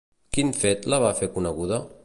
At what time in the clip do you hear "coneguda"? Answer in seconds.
1.37-1.83